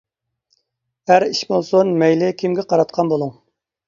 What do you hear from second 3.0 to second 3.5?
بولۇڭ.